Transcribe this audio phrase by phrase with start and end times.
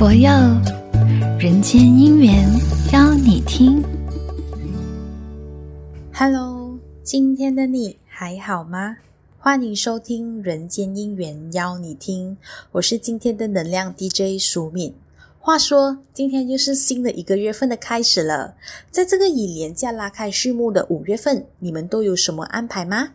[0.00, 0.30] 佛佑
[1.38, 2.48] 人间姻缘，
[2.90, 3.84] 邀你听。
[6.10, 8.96] Hello，今天的你还好吗？
[9.36, 12.34] 欢迎收听《人间姻缘》，邀你听。
[12.72, 14.94] 我是今天的能量 DJ 淑敏。
[15.38, 18.54] 话说，今天又是新的一个月份的开始了。
[18.90, 23.10] 在这个以连假拉开序幕的五月份，你们都有什么安排吗？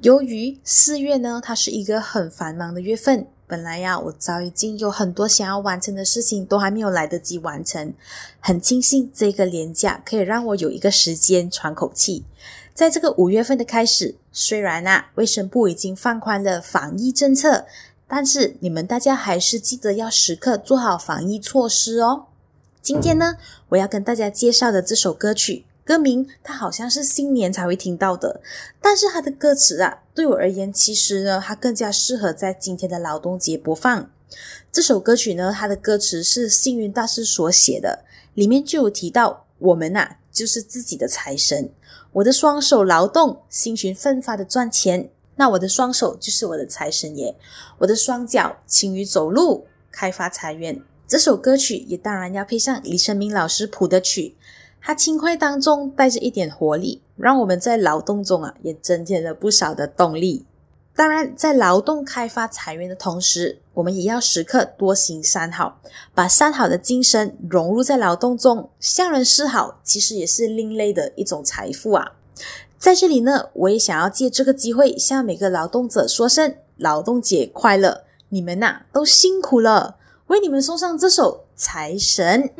[0.00, 3.26] 由于四月呢，它是一个很繁忙的月份。
[3.52, 7.92] 本来呀，我早已经有很多想要完成的事情，都还没有来得及完成。
[8.40, 12.24] 很庆幸这个年假可以让我有一个时间喘口气。
[12.72, 17.66] 在这个五月份的开始，虽然啊，卫生部已经放宽了防疫政策，
[18.08, 22.28] 但是你们大家还是记得要时刻做好防疫措施哦。
[22.80, 23.34] 今天呢，
[23.68, 25.66] 我要跟大家介绍的这首歌曲。
[25.84, 28.40] 歌名，它好像是新年才会听到的，
[28.80, 34.10] 但是它的歌词啊，对我而言，其实呢，它更加适合在今天的劳动节播放。
[34.70, 41.70] 这首歌曲呢，它的歌词是幸运大师所写的，里面就有提到，我们呐、啊，就是自己的财神。
[42.12, 47.34] 我的双手劳动，辛勤奋发的赚钱，那我的双手就是我的财神爷，
[47.78, 50.80] 我的双脚勤于走路，开发财源。
[51.08, 54.36] 这首歌曲也当然要配上李成明老师谱的曲。
[54.82, 60.44] 它轻快当中带着一点活力，让我们在劳动中啊也增添了不少的动力。
[60.94, 65.80] 当然，在劳动开发财源的同时，我们也要时刻多行善好，
[66.14, 72.12] 把善好的精神融入在劳动中，向人示好，其实也是另类的一种财富啊。
[72.76, 78.02] 在这里呢，我也想要借这个机会向每个劳动者说声劳动节快乐！
[78.28, 79.96] 你们呐、都辛苦了，
[80.26, 82.50] 为你们送上这首《财神》。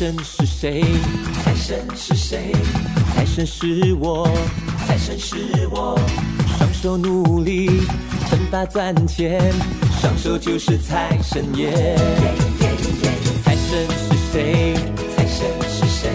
[0.00, 0.82] 是谁？
[1.44, 2.52] 财神是谁？
[3.14, 4.26] 财神是我，
[4.86, 5.94] 财神是我。
[6.56, 7.82] 双手努力，
[8.30, 9.38] 奋发赚钱，
[10.00, 11.70] 双手就是财神爷。
[13.44, 14.74] 财神是谁？
[15.14, 16.10] 财神是谁？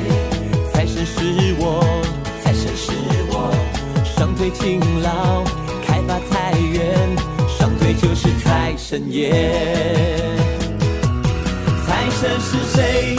[0.74, 1.86] 财神是我，
[2.44, 2.92] 财神是
[3.30, 3.54] 我。
[4.04, 5.44] 双腿勤劳，
[5.86, 7.16] 开发财源，
[7.56, 9.30] 双腿就是财神爷。
[11.86, 13.16] 财神是谁？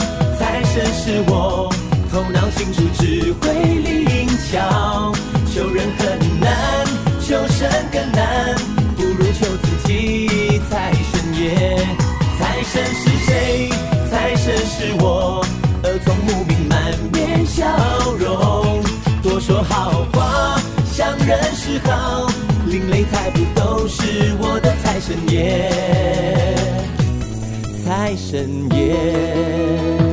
[0.97, 1.71] 是我，
[2.11, 5.13] 头脑清楚，智慧灵巧。
[5.53, 6.85] 求人很难，
[7.21, 8.55] 求神更难，
[8.97, 10.59] 不如求自己。
[10.69, 11.77] 财神爷，
[12.37, 13.69] 财神是谁？
[14.09, 15.45] 财神是我，
[15.83, 17.63] 耳聪目明，满面笑
[18.19, 18.83] 容，
[19.21, 20.59] 多说好话，
[20.91, 22.27] 向人示好，
[22.65, 25.71] 另类财富都是我的财神爷，
[27.85, 30.06] 财神爷。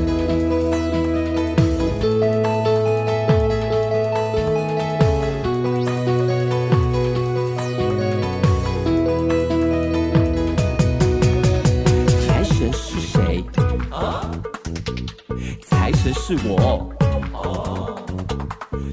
[16.26, 16.90] 是我，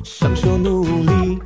[0.04, 1.40] 双手努力，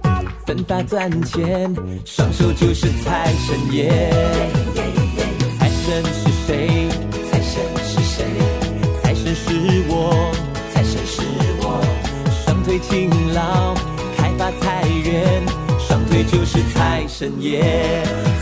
[0.44, 1.72] 奋发赚钱，
[2.03, 3.88] 双手就是财神爷。
[5.59, 6.90] 财神是谁？
[7.29, 8.25] 财神是谁？
[9.03, 10.31] 财神是我，
[10.73, 11.22] 财神是
[11.62, 11.79] 我。
[12.44, 13.75] 双腿勤劳，
[14.17, 15.44] 开发财源，
[15.78, 17.62] 双腿就是财神爷。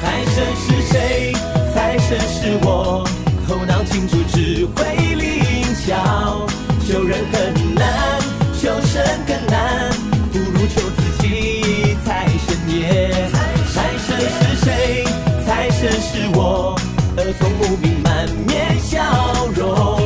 [0.02, 1.34] 财神是谁？
[1.74, 3.06] 财神是我，
[16.03, 16.75] 是我，
[17.18, 19.02] 耳聪目明，满面笑
[19.56, 19.97] 容，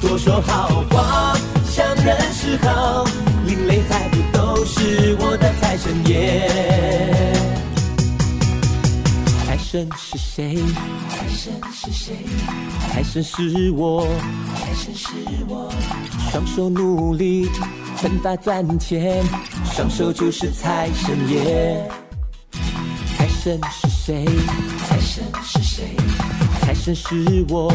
[0.00, 3.04] 多说好话，向人示好，
[3.46, 6.50] 另类财富都是我的财神爷。
[9.46, 10.56] 财神是谁？
[11.08, 12.16] 财神是谁？
[12.90, 14.04] 财神是我，
[14.58, 15.14] 财神是
[15.48, 15.72] 我。
[16.32, 17.48] 双手努力，
[17.96, 19.24] 奋发赚钱，
[19.72, 21.88] 双手就是财神爷。
[23.16, 24.24] 财神是谁？
[24.86, 25.96] 财神是谁？
[26.60, 27.72] 财神是我，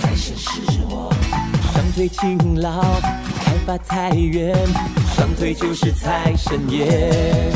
[0.00, 1.12] 财神是我。
[1.70, 2.80] 双腿勤劳，
[3.44, 4.56] 开发财源，
[5.14, 7.52] 双腿就是财神爷。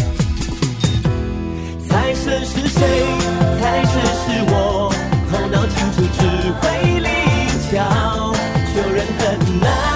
[1.89, 2.81] 财神是谁？
[3.59, 4.93] 财神是我，
[5.33, 6.21] 头脑清楚，智
[6.61, 7.09] 慧灵
[7.73, 8.35] 巧，
[8.75, 9.90] 求人很难。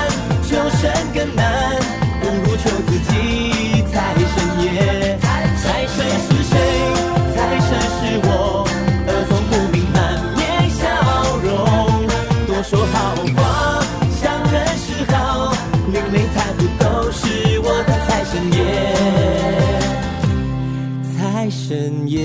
[21.45, 22.23] 在深夜，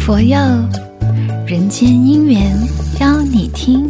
[0.00, 0.36] 佛佑
[1.46, 2.52] 人间姻缘
[2.98, 3.88] 邀你听。